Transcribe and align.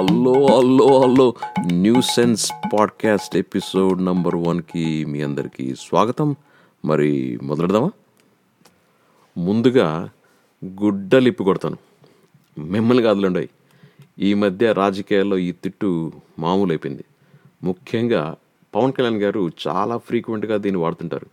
Hello 0.00 0.32
hello 0.32 1.00
hello. 1.00 1.34
New 1.72 2.00
sense 2.00 2.52
podcast 2.74 3.36
episode 3.36 4.04
number 4.04 4.34
వన్కి 4.34 5.04
మీ 5.04 5.22
అందరికీ 5.22 5.74
స్వాగతం. 5.74 6.36
మరి 6.84 7.38
మొదలెడదామా? 7.42 7.90
ముందుగా 9.38 10.10
గుడ్డలిప్పి 10.64 11.44
కొడతాను. 11.44 11.76
మిమ్మల్ని 12.58 13.02
కాదులండి 13.02 13.48
ఈ 14.18 14.34
మధ్య 14.34 14.72
రాజకీయాల్లో 14.72 15.38
ఈ 15.38 15.52
తిట్టు 15.52 16.12
మామూలు 16.38 16.72
అయిపోయింది 16.72 17.04
ముఖ్యంగా 17.62 18.36
పవన్ 18.74 18.92
కళ్యాణ్ 18.92 19.16
గారు 19.16 19.50
చాలా 19.68 19.96
ఫ్రీక్వెంట్గా 19.96 20.56
దీన్ని 20.56 20.80
వాడుతుంటారు. 20.80 21.26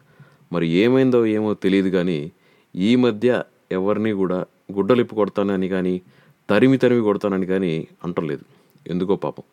మరి 0.53 0.67
ఏమైందో 0.67 1.25
ఏమో 1.25 1.53
తెలియదు 1.53 1.89
కానీ 1.89 2.31
ఈ 2.75 2.95
మధ్య 2.95 3.43
ఎవరిని 3.71 4.11
కూడా 4.11 4.45
గుడ్డలిప్పి 4.71 5.15
కొడతానని 5.15 5.67
కానీ 5.67 6.01
తరిమి 6.49 6.77
తరిమి 6.77 7.01
కొడతానని 7.01 7.45
కానీ 7.45 7.87
అంటలేదు. 8.03 8.56
ఎందుకో 8.87 9.15
పాపం. 9.15 9.43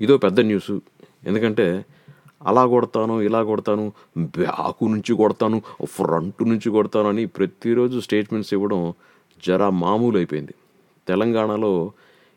ఇదో 0.00 0.16
పెద్ద 0.16 0.40
న్యూస్ 0.40 0.78
ఎందుకంటే 1.26 1.84
అలా 2.46 2.66
కొడతాను 2.66 3.22
ఇలా 3.22 3.44
కొడతాను 3.44 3.92
బ్యాకు 4.18 4.84
నుంచి 4.84 5.14
కొడతాను 5.14 5.62
ఫ్రంట్ 5.84 6.48
నుంచి 6.48 6.70
కొడతాను 6.70 7.08
అని 7.08 7.26
ప్రతిరోజు 7.26 7.98
స్టేట్మెంట్స్ 7.98 8.54
ఇవ్వడం 8.54 8.92
జరా 9.46 9.70
మామూలు 9.70 10.16
అయిపోయింది 10.16 10.54
తెలంగాణలో 11.08 11.92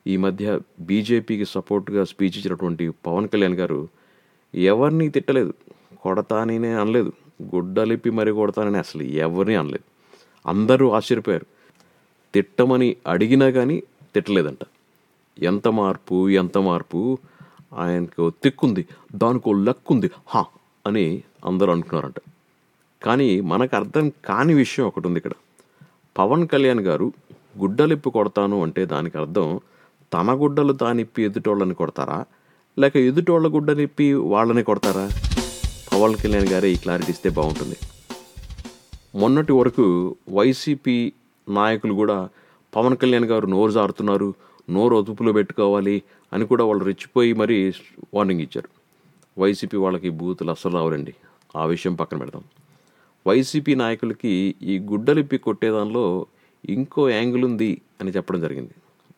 ఈ 0.07 0.17
మధ్య 0.17 0.59
బీజేపీకి 0.79 1.45
సపోర్ట్గా 1.45 2.03
స్పీచ్ 2.03 2.37
ఇచ్చినటువంటి 2.37 2.89
పవన్ 2.89 3.27
కళ్యాణ్ 3.27 3.53
గారు 3.53 3.87
ఎవరిని 4.55 5.09
తిట్టలేదు. 5.09 5.53
కొడతాననే 6.01 6.73
అనలేదు. 6.73 7.13
గుడ్డలిప్పి 7.55 8.09
మరి 8.09 8.31
కొడతానని 8.31 8.77
అసలు 8.77 9.03
ఎవరిని 9.03 9.55
అనలేదు. 9.55 9.83
అందరూ 10.49 10.89
ఆశ్చర్యపోయారు. 10.89 11.45
తిట్టమని 12.33 12.95
అడిగినా 13.07 13.49
కానీ 13.49 13.83
తిట్టలేదంట. 14.13 14.57
ఎంత 15.39 15.67
మార్పు 15.67 16.29
ఎంత 16.29 16.57
మార్పు? 16.57 17.17
ఆయనకు 17.73 18.31
తిక్కుంది 18.43 18.85
దానికో 19.15 19.53
లక్కుంది. 19.53 20.11
హా! 20.27 20.45
అని 20.87 21.23
అందరూ 21.45 21.71
అనుకున్నారంట. 21.71 22.15
కానీ 23.03 23.41
మనకు 23.41 23.75
అర్థం 23.75 24.11
కాని 24.25 24.53
విషయం 24.53 24.85
ఒకటి 24.85 25.07
ఉంది 25.07 25.17
ఇక్కడ. 25.17 25.31
పవన్ 26.17 26.47
కళ్యాణ్ 26.47 26.79
గారు 26.79 27.13
గుడ్డలిప్పి 27.59 28.09
కొడతాను 28.09 28.63
అంటే 28.63 28.85
దానికి 28.85 29.17
అర్థం 29.17 29.59
తన 30.13 30.33
గుడ్డలు 30.33 30.73
తానిప్పి 30.73 31.23
ఎదుటోళ్ళని 31.23 31.73
కొడతారా? 31.73 32.25
లేక 32.79 32.97
ఎదుటోళ్ళ 32.97 33.47
గుడ్డనిప్పి 33.47 34.13
వాళ్ళని 34.13 34.63
కొడతారా? 34.63 35.09
పవన్ 35.93 36.15
కళ్యాణ్ 36.15 36.47
గారే 36.47 36.69
ఈ 36.71 36.75
క్లారిటీ 36.75 37.11
ఇస్తే 37.11 37.29
బాగుంటుంది. 37.29 37.75
మొన్నటి 39.15 39.53
వరకు 39.53 40.15
వైసీపీ 40.29 41.13
నాయకులు 41.49 41.93
కూడా 41.93 42.29
పవన్ 42.75 42.97
కళ్యాణ్ 42.97 43.25
గారు 43.25 43.47
నోరు 43.47 43.71
జారుతున్నారు 43.71 44.33
నోరు 44.69 44.95
అదుపులో 44.95 45.33
పెట్టుకోవాలి 45.33 46.03
అని 46.33 46.45
కూడా 46.45 46.63
వాళ్ళు 46.63 46.83
రెచ్చిపోయి 46.83 47.33
మరీ 47.33 47.73
వార్నింగ్ 48.13 48.41
ఇచ్చారు. 48.41 48.69
వైసీపీ 49.41 49.77
వాళ్ళకి 49.77 50.09
బూతులు 50.09 50.51
అస్సలు 50.51 50.73
రావులండి 50.73 51.13
ఆ 51.55 51.65
విషయం 51.65 51.95
పక్కన 51.95 52.17
పెడదాం. 52.17 52.43
వైసీపీ 53.27 53.75
నాయకులకి 53.75 54.55
ఈ 54.61 54.79
గుడ్డలిప్పి 54.79 55.37
కొట్టేదానిలో 55.37 56.25
ఇంకో 56.69 57.09
యాంగిల్ 57.09 57.45
ఉంది 57.45 57.81
అని 58.01 58.11
చెప్పడం 58.11 58.41
జరిగింది. 58.41 58.71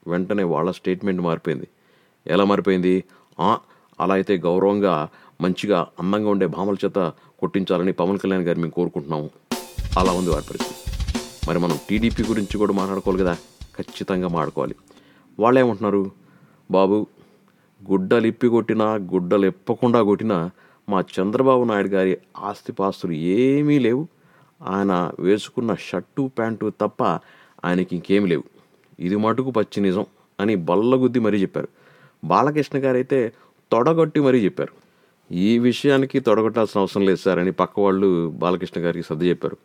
వెంటనే 0.08 0.44
వాళ్ళ 0.44 0.72
స్టేట్మెంట్ 0.72 1.22
మారిపోయింది. 1.22 1.68
ఎలా 2.28 2.44
మారిపోయింది? 2.44 3.04
"ఆ, 3.40 3.60
అలా 4.00 4.14
అయితే 4.14 4.38
గౌరవంగా 4.38 5.10
మంచిగా 5.42 5.88
అందంగా 6.00 6.30
ఉండే 6.30 6.48
భామల 6.48 6.76
చేత 6.86 7.14
కొట్టించాలని 7.40 7.92
పవన్ 7.92 8.20
కళ్యాణ్ 8.20 8.44
గారు 8.44 8.60
మేము 8.60 8.72
కోరుకుంటున్నాము. 8.72 9.30
అలా 10.00 10.12
ఉంది 10.12 10.30
వారి 10.30 10.46
పరిస్థితి. 10.50 10.98
మరి 11.50 11.60
మనం 11.60 11.78
టీడీపీ 11.90 12.24
గురించి 12.24 12.58
కూడా 12.58 12.74
మాట్లాడుకోవాలి 12.74 13.24
కదా? 13.24 13.34
ఖచ్చితంగా 13.78 14.28
మాట్లాడుకోవాలి. 14.28 14.76
వాళ్ళు 15.40 15.60
ఏమంటున్నారు 15.60 16.12
బాబు 16.72 17.08
గుడ్డలు 17.92 18.28
ఇప్పి 18.28 18.48
కొట్టినా 18.48 18.96
గుడ్డలు 18.96 19.46
ఎప్పకుండా 19.46 20.02
కొట్టినా 20.02 20.52
మా 20.90 21.04
చంద్రబాబు 21.20 21.64
నాయుడు 21.64 21.88
గారి 21.88 22.18
ఆస్తిపాస్తులు 22.38 23.12
ఏమీ 23.12 23.80
లేవు. 23.80 24.08
ఆయన 24.62 25.12
వేసుకున్న 25.20 25.76
షర్టు 25.76 26.32
ప్యాంటు 26.38 26.72
తప్ప 26.82 27.04
ఆయనకి 27.66 27.96
ఇంకేమీ 27.96 28.28
లేవు. 28.28 28.44
ఇది 29.00 29.16
మటుకు 29.16 29.52
పచ్చి 29.52 29.82
నిజం 29.82 30.06
అని 30.40 30.56
బల్లగుద్ది 30.56 31.20
మరీ 31.20 31.42
చెప్పారు. 31.42 31.68
బాలకృష్ణ 32.24 32.80
గారు 32.80 32.96
అయితే 32.96 33.34
తొడగొట్టి 33.72 34.20
మరీ 34.20 34.46
చెప్పారు. 34.46 34.88
ఈ 35.34 35.60
విషయానికి 35.60 36.20
తొడగొట్టాల్సిన 36.20 36.80
అవసరం 36.80 37.06
లేదు 37.06 37.18
సార్ 37.18 37.40
అని 37.40 37.52
పక్క 37.52 37.80
వాళ్ళు 37.80 38.30
బాలకృష్ణ 38.30 38.82
గారికి 38.82 39.08
సర్ది 39.08 39.30
చెప్పారు. 39.30 39.58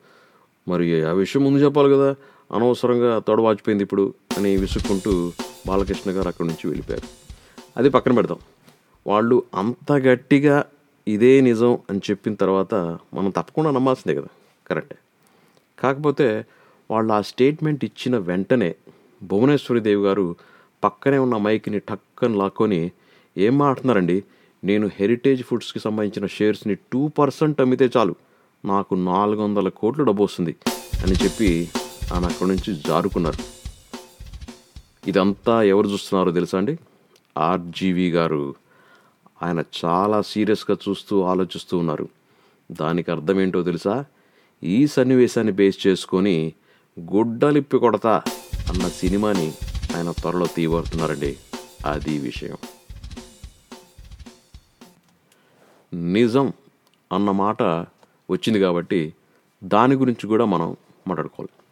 మరి 0.68 1.04
ఆ 1.04 1.12
విషయం 1.12 1.44
ముందు 1.44 1.58
చెప్పాలి 1.58 1.94
కదా. 1.94 2.14
అనవసరంగా 2.52 3.18
తొడవాచిపోయింది 3.18 3.84
ఇప్పుడు. 3.84 4.14
అని 4.36 4.56
విసుక్కుంటూ 4.56 5.32
బాలకృష్ణ 5.66 6.10
గారు 6.10 6.28
అక్కడి 6.28 6.48
నుంచి 6.48 6.68
వెళ్ళిపోయారు. 6.68 7.08
అది 7.76 7.90
పక్కన 7.90 8.12
పెడదాం. 8.12 8.38
వాళ్ళు 9.06 9.42
అంత 9.54 9.92
గట్టిగా 9.92 10.64
ఇదే 11.08 11.40
నిజం 11.40 11.78
అని 11.90 12.00
చెప్పిన 12.10 12.34
తర్వాత 12.34 12.74
మనం 13.14 13.30
తప్పకుండా 13.30 13.70
నమ్మాల్సిందే 13.70 14.18
కదా. 14.18 14.28
కరెక్టే. 14.66 14.96
కాకపోతే 15.78 16.44
వాళ్ళు 16.90 17.12
ఆ 17.12 17.20
స్టేట్మెంట్ 17.20 17.84
ఇచ్చిన 17.84 18.18
వెంటనే 18.18 18.74
భువనేశ్వరిదేవి 19.22 20.02
గారు 20.02 20.36
పక్కనే 20.84 21.18
ఉన్న 21.18 21.36
మైక్ని 21.36 21.78
టక్కని 21.78 22.38
లాక్కొని 22.38 22.90
ఏం 23.38 23.58
మాట్లాడుతున్నారండి? 23.58 24.24
నేను 24.64 24.90
హెరిటేజ్ 24.94 25.42
ఫుడ్స్కి 25.42 25.78
సంబంధించిన 25.78 26.26
షేర్స్ని 26.26 26.74
టూ 26.74 27.08
పర్సెంట్ 27.08 27.60
అమ్మితే 27.60 27.90
చాలు. 27.96 28.14
నాకు 28.64 28.94
నాలుగు 28.94 29.42
వందల 29.42 29.68
కోట్లు 29.68 30.04
డబ్బు 30.04 30.22
వస్తుంది 30.22 30.56
అని 31.02 31.12
చెప్పి 31.12 31.68
ఆయన 32.14 32.24
అక్కడి 32.24 32.50
నుంచి 32.50 32.74
జారుకున్నారు. 32.74 33.61
ఇదంతా 35.06 35.62
ఎవరు 35.62 35.88
చూస్తున్నారో 35.88 36.30
తెలుసా 36.30 36.58
అండి? 36.58 36.78
ఆర్జీవి 37.38 38.10
గారు. 38.10 38.54
ఆయన 39.42 39.62
చాలా 39.84 40.22
సీరియస్గా 40.22 40.76
చూస్తూ 40.88 41.22
ఆలోచిస్తూ 41.22 41.78
ఉన్నారు. 41.78 42.08
దానికి 42.72 43.10
అర్థం 43.10 43.40
ఏంటో 43.40 43.62
తెలుసా? 43.62 44.04
ఈ 44.64 44.86
సన్నివేశాన్ని 44.86 45.52
బేస్ 45.52 45.86
చేసుకొని 45.86 46.52
గుడ్డలిప్పి 47.00 47.78
కొడతా 47.78 48.22
అన్న 48.68 48.88
సినిమాని 48.88 49.54
ఆయన 49.96 50.10
త్వరలో 50.10 50.46
తీయబడుతున్నారండి 50.46 51.36
అది 51.86 52.18
విషయం. 52.18 52.56
నిజం 56.12 56.52
అన్న 57.12 57.30
మాట 57.30 57.62
వచ్చింది 58.30 58.60
కాబట్టి 58.60 59.14
దాని 59.64 59.94
గురించి 59.94 60.26
కూడా 60.26 60.44
మనం 60.44 60.76
మాట్లాడుకోవాలి. 61.08 61.62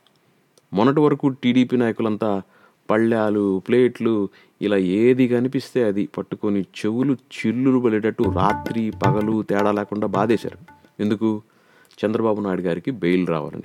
మొన్నటి 0.76 1.00
వరకు 1.00 1.28
టీడీపీ 1.28 1.76
నాయకులంతా 1.76 2.42
పళ్ళాలు 2.90 3.62
ప్లేట్లు 3.68 4.28
ఇలా 4.62 4.76
ఏది 4.76 5.28
కనిపిస్తే 5.28 5.84
అది 5.84 6.08
పట్టుకొని 6.18 6.60
చెవులు 6.60 7.12
చిల్లులు 7.12 7.78
పడేటట్టు 7.78 8.22
రాత్రి 8.22 8.92
పగలు 9.06 9.42
తేడా 9.42 9.72
లేకుండా 9.72 10.06
బాధేశారు. 10.06 10.58
ఎందుకు? 11.02 11.42
చంద్రబాబు 12.04 12.40
నాయుడు 12.40 12.60
గారికి 12.60 12.90
బెయిల్ 12.90 13.28
రావాలని. 13.28 13.62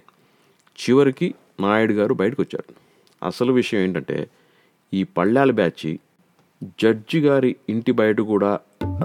చివరికి 0.79 1.35
నాయుడు 1.59 1.93
గారు 1.93 2.13
బయటకు 2.13 2.41
వచ్చారు 2.41 2.75
అసలు 3.25 3.53
విషయం 3.53 3.81
ఏంటంటే 3.81 4.29
ఈ 4.93 5.03
పళ్ళాల 5.03 5.51
బ్యాచ్ 5.51 5.97
జడ్జి 6.83 7.19
గారి 7.19 7.55
ఇంటి 7.69 7.91
బయట 7.91 8.21
కూడా 8.21 8.59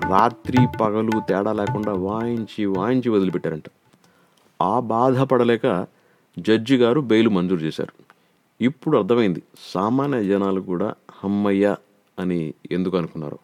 రాత్రి 0.09 0.59
పగలు 0.81 1.11
తేడా 1.29 1.53
లేకుండా 1.53 1.93
వాయించి 1.93 2.67
వాయించి 2.67 3.09
వదిలిపెట్టారంట. 3.09 3.65
ఆ 4.63 4.81
బాధపడలేక 4.81 5.87
జడ్జి 6.39 6.77
గారు 6.77 7.01
బెయిల్ 7.01 7.29
మంజూరు 7.29 7.61
చేశారు. 7.61 8.10
ఇప్పుడు 8.61 8.99
అర్థమైంది. 8.99 9.43
సామాన్య 9.75 10.25
జనాలు 10.25 10.61
కూడా 10.61 10.95
హమ్మయ్య 11.11 11.77
అని 12.19 12.55
ఎందుకు 12.73 12.97
అనుకున్నారు? 12.97 13.39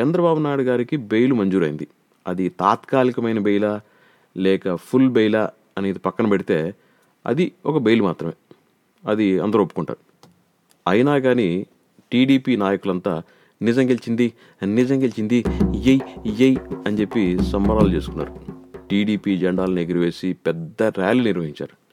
చంద్రబాబు 0.00 0.38
నాయుడు 0.38 0.62
గారికి 0.62 0.96
బెయిల్ 0.96 1.32
మంజూరైంది. 1.32 1.88
అది 2.26 2.48
తాత్కాలికమైన 2.48 3.38
బెయిలా 3.38 3.80
లేక 4.36 4.74
ఫుల్ 4.74 5.08
బెయిలా 5.08 5.50
అనేది 5.78 5.98
పక్కన 5.98 6.26
పెడితే 6.26 6.74
అది 7.26 7.52
ఒక 7.66 7.78
బెయిల్ 7.78 8.02
మాత్రమే. 8.02 8.32
అది 9.06 9.40
అందరూ 9.40 9.62
ఒప్పుకుంటారు. 9.62 9.98
అయినా 10.88 11.18
కానీ 11.18 11.66
టీడీపీ 12.12 12.56
నాయకులంతా 12.56 13.22
నిజం 13.62 13.82
గెలిచింది 13.82 14.32
నిజం 14.64 15.02
గెలిచింది 15.02 15.44
ఎయ్ 15.84 16.00
ఎయ్ 16.40 16.56
అని 16.86 17.00
చెప్పి 17.00 17.38
సంబరాలు 17.44 17.88
చేసుకున్నారు. 17.88 18.40
టీడీపీ 18.90 19.36
జెండాలను 19.38 19.80
ఎగురవేసి 19.80 20.32
పెద్ద 20.32 20.82
ర్యాలీ 20.82 21.24
నిర్వహించారు. 21.24 21.85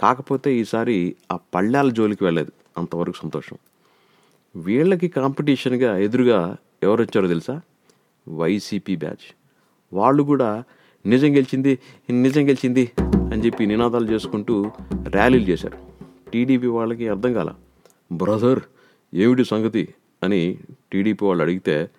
కాకపోతే 0.00 0.54
ఈసారి 0.54 1.16
ఆ 1.32 1.38
పళ్ళాల 1.54 1.88
జోలికి 1.88 2.24
వెళ్ళలేదు. 2.24 2.52
అంతవరకు 2.78 3.16
సంతోషం. 3.16 3.56
వీళ్ళకి 4.56 5.08
కాంపిటీషన్గా 5.08 5.96
ఎదురుగా 5.96 6.56
ఎవరు 6.82 7.02
వచ్చారో 7.02 7.28
తెలుసా? 7.28 7.60
YCP 8.28 8.96
batch. 8.96 9.34
వాళ్ళు 9.92 10.22
కూడా 10.22 10.64
నిజం 11.06 11.28
గెలిచింది 11.28 11.78
నిజం 12.10 12.40
గెలిచింది 12.40 12.90
అని 13.00 13.46
చెప్పి 13.46 13.66
నినాదాలు 13.66 14.10
చేసుకుంటూ 14.10 14.70
ర్యాలీలు 15.08 15.44
చేశారు. 15.44 15.78
టీడీపీ 16.30 16.66
వాళ్ళకి 16.66 17.08
అర్థం 17.08 17.32
కాల. 17.32 17.54
బ్రదర్ 18.12 18.60
ఏమిటి 19.14 19.44
సంగతి? 19.44 19.88
అని 20.22 20.58
టీడీపీ 20.92 21.26
వాళ్ళు 21.26 21.42
అడిగితే 21.42 21.90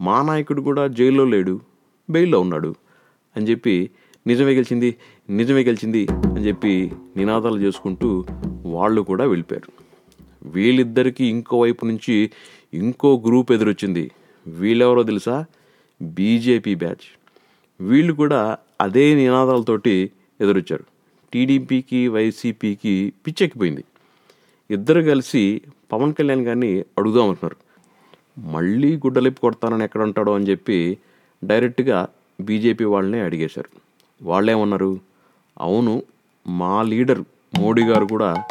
మా 0.00 0.22
నాయకుడు 0.22 0.62
కూడా 0.62 0.86
జైల్లో 0.86 1.24
లేడు 1.24 1.60
బెయిల్లో 2.10 2.40
ఉన్నాడు 2.40 2.74
అని 3.36 3.50
చెప్పి 3.50 3.90
నిజమే 4.26 4.52
గెలిచింది 4.52 4.96
నిజమే 5.30 5.64
గెలిచింది 5.64 6.06
అని 6.12 6.46
చెప్పి 6.46 6.92
నినాదాలు 7.16 7.60
చేసుకుంటూ 7.60 8.24
వాళ్ళు 8.66 9.02
కూడా 9.02 9.24
వెళ్ళిపోయారు. 9.24 9.72
వీళ్ళిద్దరికీ 10.48 11.28
ఇంకో 11.28 11.58
వైపు 11.58 11.84
నుంచి 11.84 12.30
ఇంకో 12.74 13.22
గ్రూప్ 13.26 13.52
ఎదురొచ్చింది. 13.52 14.10
వీళ్ళెవరో 14.46 15.02
తెలుసా? 15.02 15.44
BJP 16.02 16.74
batch. 16.74 17.20
వీళ్ళు 17.80 18.12
కూడా 18.12 18.58
అదే 18.80 19.14
నినాదాలతోటి 19.14 20.10
ఎదురొచ్చారు. 20.40 20.84
టీడీపీకి 21.32 22.08
వైసీపీకి 22.08 23.12
పిచ్చెక్కిపోయింది. 23.26 23.84
ఇద్దరు 24.70 25.02
కలిసి 25.02 25.60
పవన్ 25.92 26.14
కళ్యాణ్ 26.14 26.46
గారిని 26.46 26.84
అడుగుదామంటున్నారు. 26.98 27.56
మళ్ళీ 28.40 28.96
గుడ్డలిప్పి 28.96 29.40
కొడతానని 29.40 29.84
ఎక్కడ 29.84 30.02
ఉంటాడో 30.02 30.34
అని 30.34 30.44
చెప్పి 30.44 30.98
డైరెక్ట్గా 31.44 32.08
బీజేపీ 32.40 32.84
వాళ్ళనే 32.84 33.20
అడిగేశారు. 33.20 33.80
వాళ్ళేమన్నారు? 34.22 35.15
అవును 35.58 36.02
మా 36.46 36.82
లీడర్ 36.82 37.24
మోడీ 37.58 37.84
గారు 37.84 38.04
కూడా 38.04 38.44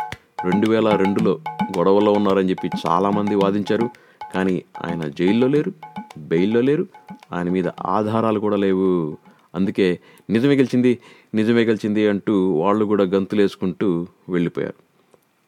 రెండు 0.46 0.70
వేల 0.70 0.96
రెండులో 0.96 1.40
గొడవలో 1.78 2.12
ఉన్నారని 2.12 2.50
చెప్పి 2.50 2.70
చాలామంది 2.88 3.36
వాదించారు. 3.36 3.90
కానీ 4.34 4.64
ఆయన 4.86 5.08
జైల్లో 5.08 5.48
లేరు 5.48 5.74
బెయిల్లో 6.18 6.62
లేరు 6.62 6.88
ఆయన 7.34 7.50
మీద 7.50 7.68
ఆధారాలు 7.68 8.40
కూడా 8.40 8.56
లేవు. 8.56 9.18
అందుకే 9.56 10.00
నిజమే 10.30 10.56
గెలిచింది 10.56 11.00
నిజమే 11.36 11.64
గెలిచింది 11.64 12.08
అంటూ 12.08 12.52
వాళ్ళు 12.52 12.86
కూడా 12.86 13.04
గంతులేసుకుంటూ 13.04 14.08
వెళ్ళిపోయారు. 14.30 14.74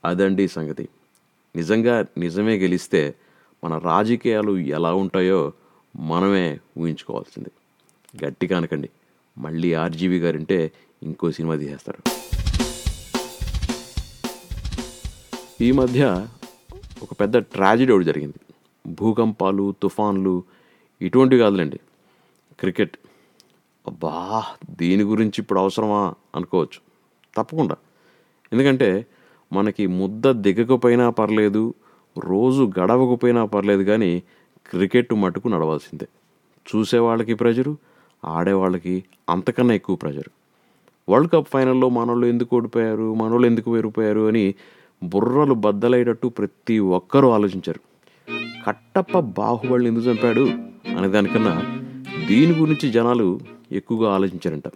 అదండి 0.07 0.47
సంగతి. 0.47 0.89
నిజంగా 1.55 2.05
నిజమే 2.17 2.55
గెలిస్తే 2.57 3.15
మన 3.63 3.77
రాజకీయాలు 3.77 4.57
ఎలా 4.57 4.93
ఉంటాయో 4.93 5.51
మనమే 5.95 6.59
ఊహించుకోవాల్సింది. 6.77 7.51
గట్టిగా 8.25 8.57
అనకండి 8.57 8.89
మళ్ళీ 9.37 9.73
ఆర్జీవి 9.73 10.17
గారంటే 10.17 10.71
ఇంకో 11.03 11.31
సినిమా 11.31 11.55
తీసేస్తారు. 11.55 12.17
ఈ 15.61 15.71
మధ్య 15.71 16.27
ఒక 17.01 17.13
పెద్ద 17.13 17.37
ట్రాజిడీ 17.37 17.93
ఒకటి 17.93 18.05
జరిగింది. 18.05 18.53
భూకంపాలు 18.87 19.75
తుఫాన్లు 19.83 20.43
ఇటువంటివి 21.01 21.41
కాదులేండి. 21.41 21.79
క్రికెట్. 22.59 22.97
అబ్బా 23.87 24.43
దీని 24.69 25.03
గురించి 25.03 25.33
ఇప్పుడు 25.37 25.59
అవసరమా 25.59 26.13
అనుకోవచ్చు. 26.35 26.79
తప్పకుండా. 27.37 27.77
ఎందుకంటే 28.53 29.05
మనకి 29.53 29.87
ముద్ద 29.87 30.31
దిగకపోయినా 30.31 31.09
పర్లేదు 31.09 31.73
రోజు 32.19 32.71
గడవకపోయినా 32.79 33.45
పర్లేదు 33.45 33.83
కానీ 33.83 34.23
క్రికెట్ 34.69 35.13
మటుకు 35.13 35.47
నడవాల్సిందే. 35.47 36.07
చూసేవాళ్ళకి 36.75 37.33
ప్రెజరు 37.33 37.77
ఆడేవాళ్ళకి 38.25 39.03
అంతకన్నా 39.29 39.73
ఎక్కువ 39.73 39.95
ప్రెజరు. 39.95 40.36
వరల్డ్ 41.09 41.31
కప్ 41.31 41.47
ఫైనల్లో 41.53 41.89
మనోళ్ళు 41.89 42.27
ఎందుకు 42.27 42.55
ఓడిపోయారు 42.55 43.13
మనోళ్ళు 43.13 43.47
ఎందుకు 43.47 43.73
వేరిపోయారు 43.73 44.27
అని 44.27 44.55
బుర్రలు 45.03 45.53
బద్దలయ్యేటట్టు 45.53 46.27
ప్రతి 46.27 46.79
ఒక్కరూ 46.79 47.29
ఆలోచించారు. 47.29 47.79
కట్టప్ప 48.67 49.19
బాహుబలిని 49.19 49.87
ఎందుకు 49.87 50.05
చంపాడు 50.05 50.49
అనే 50.97 51.07
దానికన్నా 51.07 51.61
దీని 52.27 52.53
గురించి 52.53 52.91
జనాలు 52.91 53.39
ఎక్కువగా 53.71 54.13
ఆలోచించారంట. 54.13 54.67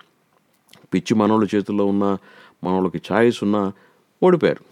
పిచ్చి 0.93 1.15
మనోళ్ళ 1.15 1.47
చేతుల్లో 1.55 1.85
ఉన్న 1.85 2.17
మనోళ్ళకి 2.63 3.01
ఛాయిస్ 3.13 3.43
ఉన్నా 3.43 3.73
ఓడిపోయారు. 4.23 4.63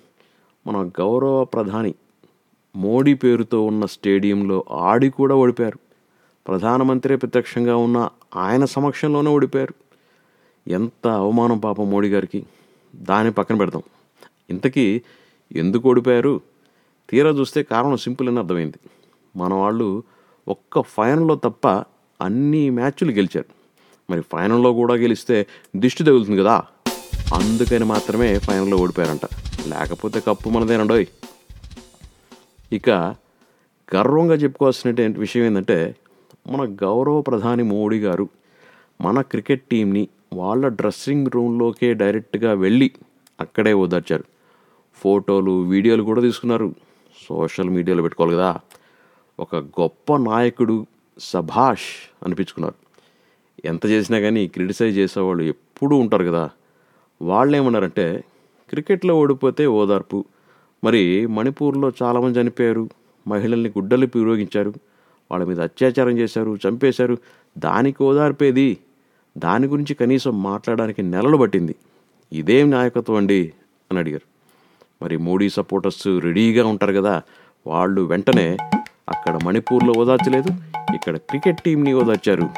మన 0.70 0.88
గౌరవ 0.88 1.44
ప్రధాని 1.44 1.94
మోడీ 2.76 3.14
పేరుతో 3.14 3.66
ఉన్న 3.66 3.86
స్టేడియంలో 3.86 4.64
ఆడి 4.72 5.10
కూడా 5.10 5.36
ఓడిపోయారు. 5.36 5.80
ప్రధానమంత్రి 6.48 7.18
ప్రత్యక్షంగా 7.18 7.76
ఉన్న 7.76 8.10
ఆయన 8.36 8.66
సమక్షంలోనే 8.66 9.30
ఓడిపోయారు. 9.30 9.89
ఎంత 10.70 11.08
అవమానం 11.08 11.58
పాపం 11.58 11.90
మోడీ 11.90 12.10
గారికి 12.10 12.46
దాన్ని 12.96 13.34
పక్కన 13.34 13.58
పెడదాం. 13.58 13.84
ఇంతకీ 14.50 15.02
ఎందుకు 15.52 15.90
ఓడిపోయారు? 15.90 16.42
తీరా 17.10 17.30
చూస్తే 17.30 17.64
కారణం 17.64 17.98
సింపుల్ 17.98 18.30
అని 18.30 18.40
అర్థమైంది. 18.40 18.90
మన 19.36 19.54
వాళ్ళు 19.54 20.04
ఒక్క 20.48 20.82
ఫైనల్లో 20.82 21.36
తప్ప 21.36 21.68
అన్ని 22.22 22.70
మ్యాచ్లు 22.70 23.12
గెలిచారు. 23.12 23.46
మరి 24.10 24.22
ఫైనల్లో 24.22 24.74
కూడా 24.74 24.94
గెలిస్తే 24.94 25.48
దిష్టి 25.76 26.04
తగులుతుంది 26.04 26.40
కదా. 26.40 26.64
అందుకని 27.34 27.86
మాత్రమే 27.86 28.40
ఫైనల్లో 28.40 28.78
ఓడిపోయారంట. 28.78 29.26
లేకపోతే 29.68 30.20
కప్పు 30.20 30.50
మనదేనండోయ్. 30.50 31.06
ఇక 32.72 32.90
గర్వంగా 33.96 34.34
చెప్పుకోవాల్సిన 34.34 35.14
విషయం 35.18 35.44
ఏంటంటే 35.44 35.96
మన 36.48 36.76
గౌరవ 36.84 37.22
ప్రధాని 37.22 37.64
మోడీ 37.64 38.00
గారు 38.00 38.30
మన 39.02 39.22
క్రికెట్ 39.22 39.62
టీంని 39.62 40.08
వాళ్ళ 40.34 40.68
డ్రెస్సింగ్ 40.68 41.28
రూమ్లోకే 41.36 41.94
డైరెక్ట్గా 41.94 42.54
వెళ్ళి 42.54 42.92
అక్కడే 43.40 43.74
ఓదార్చారు. 43.74 44.24
ఫోటోలు 44.94 45.64
వీడియోలు 45.64 46.04
కూడా 46.04 46.22
తీసుకున్నారు. 46.22 46.76
సోషల్ 47.30 47.70
మీడియాలో 47.70 48.02
పెట్టుకోవాలి 48.02 48.36
కదా. 48.36 48.60
ఒక 49.40 49.56
గొప్ప 49.56 50.16
నాయకుడు 50.16 50.86
సభాష్ 51.20 52.26
అనిపించుకున్నారు. 52.26 52.74
ఎంత 53.66 53.86
చేసినా 53.86 54.20
కానీ 54.20 54.48
క్రిటిసైజ్ 54.48 54.98
చేసేవాళ్ళు 54.98 55.44
ఎప్పుడూ 55.44 55.98
ఉంటారు 55.98 56.24
కదా. 56.24 56.50
వాళ్ళు 57.22 57.58
ఏమన్నారంటే 57.58 58.24
క్రికెట్లో 58.70 59.16
ఓడిపోతే 59.16 59.66
ఓదార్పు. 59.66 60.26
మరి 60.84 61.28
మణిపూర్లో 61.28 61.92
చాలామంది 62.04 62.42
చనిపోయారు. 62.42 62.90
మహిళల్ని 63.28 63.70
గుడ్డలు 63.70 64.06
ఉపయోగించారు 64.06 64.74
వాళ్ళ 65.32 65.46
మీద 65.46 65.60
అత్యాచారం 65.60 66.18
చేశారు 66.18 66.58
చంపేశారు. 66.68 67.18
దానికి 67.58 68.04
ఓదార్పేది 68.04 68.78
దాని 69.38 69.68
గురించి 69.68 69.94
కనీసం 69.94 70.44
మాట్లాడడానికి 70.44 71.02
నెలలు 71.02 71.38
పట్టింది. 71.38 71.76
ఇదేం 72.34 72.72
నాయకత్వం 72.72 73.16
అండి 73.16 73.54
అని 73.92 74.00
అడిగారు. 74.00 74.30
మరి 75.04 75.18
మోడీ 75.18 75.50
సపోర్టర్స్ 75.50 76.08
రెడీగా 76.20 76.68
ఉంటారు 76.68 76.94
కదా 76.94 77.22
వాళ్ళు 77.68 78.02
వెంటనే 78.02 78.58
అక్కడ 79.10 79.40
మణిపూర్లో 79.44 79.94
ఓదార్చలేదు 79.98 80.50
ఇక్కడ 80.96 81.18
క్రికెట్ 81.18 81.62
టీంని 81.62 81.94
ఓదార్చారు. 81.94 82.50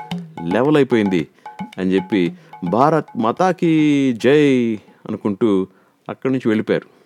లెవెల్ 0.53 0.75
అయిపోయింది 0.75 1.27
అని 1.77 1.91
చెప్పి 1.91 2.33
భారత్ 2.69 3.17
మతాకి 3.17 4.13
జై 4.13 4.75
అనుకుంటూ 5.07 5.67
అక్కడి 6.09 6.33
నుంచి 6.33 6.49
వెళ్ళిపోయారు. 6.49 7.01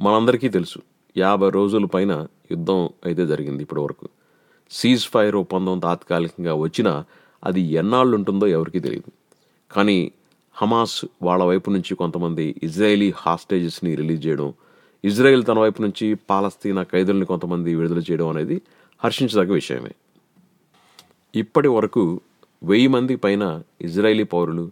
మనందరికీ 0.00 0.48
తెలుసు. 0.48 0.78
యాభై 1.16 1.50
రోజుల 1.50 1.84
పైన 1.84 2.26
యుద్ధం 2.50 2.90
అయితే 3.04 3.26
జరిగింది 3.26 3.62
ఇప్పటి 3.62 3.80
వరకు 3.80 4.08
సీజ్ 4.70 5.04
ఫైర్ 5.08 5.36
ఒప్పందం 5.36 5.78
తాత్కాలికంగా 5.78 6.54
వచ్చినా 6.54 7.04
అది 7.44 7.60
ఎన్నాళ్ళు 7.60 8.16
ఉంటుందో 8.16 8.46
ఎవరికీ 8.46 8.80
తెలియదు 8.80 9.10
కానీ 9.70 10.12
హమాస్ 10.54 11.04
వాళ్ళ 11.22 11.44
వైపు 11.44 11.70
నుంచి 11.70 11.94
కొంతమంది 11.94 12.56
ఇజ్రాయేలీ 12.62 13.12
హాస్టేజెస్ని 13.16 13.94
రిలీజ్ 13.94 14.26
చేయడం 14.26 14.52
ఇజ్రాయెల్ 15.04 15.46
తన 15.46 15.58
వైపు 15.58 15.82
నుంచి 15.82 16.14
పాలస్తీనా 16.30 16.82
ఖైదుల్ని 16.82 17.26
కొంతమంది 17.26 17.74
విడుదల 17.74 17.98
చేయడం 17.98 18.28
అనేది 18.28 18.62
హర్షించదగ్గ 19.04 19.52
విషయమే. 19.52 19.94
ఇప్పటి 21.34 21.68
వరకు 21.68 22.20
వెయ్యి 22.62 22.88
మంది 22.88 23.16
పైన 23.16 23.62
ఇజ్రాయేలీ 23.80 24.24
పౌరులు 24.24 24.70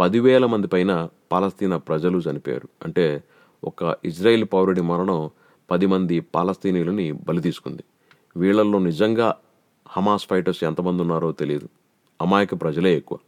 పదివేల 0.00 0.46
మంది 0.46 0.66
పైన 0.66 1.08
పాలస్తీనా 1.32 1.76
ప్రజలు 1.76 2.18
చనిపోయారు. 2.18 2.68
అంటే 2.84 3.22
ఒక 3.64 3.96
ఇజ్రాయేల్ 4.04 4.44
పౌరుడి 4.52 4.80
మరణం 4.80 5.30
పది 5.72 5.86
మంది 5.92 6.16
పాలస్తీనీయులని 6.34 7.06
బలి 7.28 7.40
తీసుకుంది. 7.48 7.84
వీళ్ళల్లో 8.36 8.78
నిజంగా 8.78 9.28
హమాస్ 9.88 10.26
ఫైటర్స్ 10.30 10.64
ఎంతమంది 10.64 11.02
ఉన్నారో 11.02 11.32
తెలియదు 11.32 11.68
అమాయక 12.22 12.54
ప్రజలే 12.62 12.92
ఎక్కువ. 12.96 13.18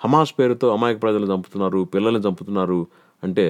హమాస్ 0.00 0.32
పేరుతో 0.38 0.68
అమాయక 0.68 1.02
ప్రజలు 1.02 1.26
చంపుతున్నారు 1.32 1.80
పిల్లల్ని 1.94 2.20
చంపుతున్నారు 2.28 2.78
అంటే 3.24 3.46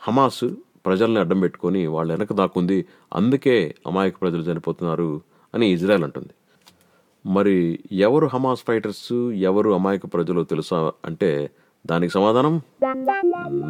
హమాస్ 0.00 0.44
ప్రజల్ని 0.86 1.20
అడ్డం 1.20 1.40
పెట్టుకొని 1.40 1.86
వాళ్ళ 1.86 2.12
వెనక 2.12 2.32
దాక్కుంది 2.32 2.78
అందుకే 3.12 3.74
అమాయక 3.86 4.14
ప్రజలు 4.22 4.42
చనిపోతున్నారు 4.42 5.08
అని 5.54 5.66
ఇజ్రాయెల్ 5.68 6.04
అంటుంది. 6.04 6.34
మరి 7.26 7.56
ఎవరు 7.92 8.26
హమాస్ 8.26 8.62
ఫైటర్స్ 8.68 9.12
ఎవరు 9.50 9.70
అమాయక 9.78 10.04
ప్రజలు 10.14 10.42
తెలుసా 10.42 10.92
అంటే 11.04 11.50
దానికి 11.86 12.12
సమాధానం? 12.12 12.54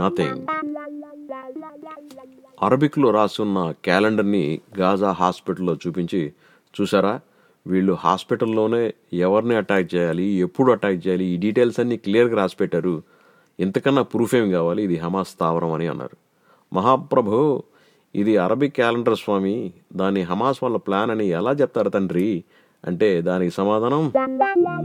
నథింగ్. 0.02 0.46
అరబిక్లో 2.62 3.11
రాసున్న 3.11 3.73
క్యాలెండర్ని 3.85 4.61
గాజా 4.78 5.11
హాస్పిటల్లో 5.11 5.75
చూపించి 5.75 6.33
చూసారా? 6.81 7.21
వీళ్ళు 7.66 7.92
హాస్పిటల్లోనే 7.92 8.95
ఎవరిని 9.12 9.54
అటాక్ 9.54 9.95
చేయాలి 9.95 10.23
ఎప్పుడు 10.23 10.73
అటాక్ 10.73 11.07
చేయాలి 11.07 11.25
ఈ 11.25 11.37
డీటెయిల్స్ 11.37 11.81
అన్ని 11.81 11.97
క్లియర్గా 11.97 12.37
రాసి 12.37 12.57
పెట్టారు. 12.61 13.02
ఇంతకన్నా 13.61 14.02
ప్రూఫ్ 14.02 14.35
ఏం 14.35 14.50
కావాలి? 14.50 14.83
ఇది 14.83 14.97
హమాస్ 14.97 15.28
స్థావరం 15.28 15.73
అని 15.73 15.87
అన్నారు. 15.87 16.16
మహాప్రభు 16.75 17.62
ఇది 18.14 18.37
అరబిక్ 18.37 18.76
క్యాలెండర్ 18.76 19.19
స్వామి 19.19 19.73
దాన్ని 19.92 20.23
హమాస్ 20.23 20.62
వాళ్ళ 20.62 20.76
ప్లాన్ 20.76 21.11
అని 21.11 21.28
ఎలా 21.28 21.52
చెప్తారు 21.52 21.88
తండ్రి? 21.88 22.45
అంటే 22.85 23.21
దానికి 23.21 23.54
సమాధానం 23.54 24.12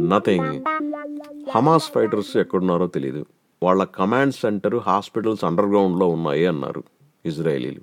నథింగ్. 0.10 0.63
హమాస్ 1.55 1.91
ఫైటర్స్ 1.91 2.38
ఎక్కడున్నారో 2.38 2.88
తెలియదు 2.88 3.25
వాళ్ళ 3.63 3.84
కమాండ్ 3.84 4.34
సెంటర్ 4.34 4.75
హాస్పిటల్స్ 4.75 5.43
అండర్ 5.43 5.65
గ్రౌండ్లో 5.65 6.07
ఉన్నాయి 6.07 6.46
అన్నారు. 6.46 6.84
ఇజ్రాయేలీలు. 7.27 7.81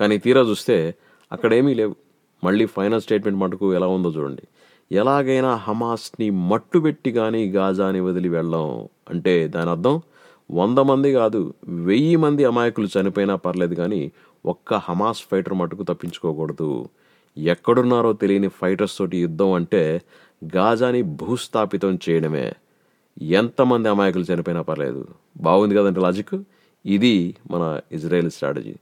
కానీ 0.00 0.18
తీరా 0.18 0.40
చూస్తే 0.40 0.94
అక్కడేమీ 1.32 1.74
లేవు. 1.74 1.94
మళ్ళీ 2.44 2.66
ఫైనల్ 2.66 3.00
స్టేట్మెంట్ 3.00 3.38
మటుకు 3.38 3.74
ఎలా 3.74 3.86
ఉందో 3.86 4.10
చూడండి. 4.10 4.42
ఎలాగైనా 4.92 5.54
హమాస్ని 5.54 6.30
మట్టుబెట్టి 6.30 7.12
కానీ 7.12 7.50
గాజాని 7.50 8.00
వదిలి 8.00 8.28
వెళ్ళాం 8.28 8.88
అంటే 9.10 9.48
దాని 9.48 9.70
అర్థం 9.70 10.02
వంద 10.50 10.78
మంది 10.78 11.12
కాదు 11.12 11.54
వెయ్యి 11.68 12.16
మంది 12.16 12.44
అమాయకులు 12.44 12.88
చనిపోయినా 13.00 13.36
పర్లేదు 13.36 13.74
కానీ 13.74 14.12
ఒక్క 14.46 14.74
హమాస్ 14.74 15.22
ఫైటర్ 15.30 15.54
మటుకు 15.54 15.82
తప్పించుకోకూడదు. 15.82 16.88
ఎక్కడున్నారో 17.38 18.12
తెలియని 18.12 18.48
ఫైటర్స్ 18.48 18.98
తోటి 18.98 19.18
యుద్ధం 19.18 19.52
అంటే 19.52 20.02
గాజాని 20.56 21.02
భూస్థాపితం 21.02 21.98
చేయడమే. 22.08 22.52
ఎంతమంది 23.22 23.88
అమాయకులు 23.88 24.24
చనిపోయినా 24.34 24.62
పర్లేదు. 24.62 25.06
బాగుంది 25.36 25.74
కదంటే 25.74 26.00
లాజిక్? 26.00 26.42
ఇది 26.88 27.34
మన 27.50 27.80
ఇజ్రాయెల్ 27.92 28.30
స్ట్రాటజీ. 28.30 28.74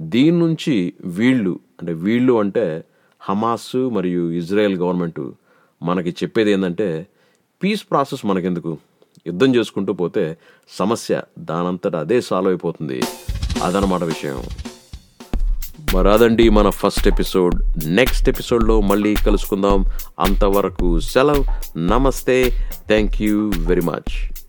దీని 0.00 0.38
నుంచి 0.38 0.92
వీళ్ళు 1.04 1.60
అంటే 1.80 1.92
వీళ్ళు 1.92 2.40
అంటే 2.40 2.84
హమాస్ 3.20 3.76
మరియు 3.76 4.30
ఇజ్రాయెల్ 4.30 4.78
గవర్నమెంట్ 4.78 5.30
మనకి 5.82 6.10
చెప్పేది 6.10 6.52
ఏంటంటే 6.52 7.06
పీస్ 7.62 7.84
ప్రాసెస్ 7.90 8.26
మనకెందుకు? 8.26 8.78
యుద్ధం 9.26 9.54
చేసుకుంటూ 9.56 9.92
పోతే 9.92 10.38
సమస్య 10.68 11.22
దానంతట 11.38 11.96
అదే 11.96 12.20
సాల్వ్ 12.20 12.50
అయిపోతుంది. 12.50 13.02
అదనమాట 13.62 14.02
విషయం. 14.02 14.42
మరి 15.94 16.12
అదండి 16.12 16.48
మన 16.48 16.70
ఫస్ట్ 16.70 17.08
ఎపిసోడ్ 17.08 17.62
నెక్స్ట్ 17.86 18.28
ఎపిసోడ్లో 18.28 18.80
మళ్ళీ 18.80 19.14
కలుసుకుందాం. 19.14 19.84
అంతవరకు 20.20 21.00
సెలవు. 21.00 21.44
నమస్తే. 21.78 22.50
Thank 22.86 23.22
you 23.22 23.52
very 23.56 23.80
much 23.80 24.41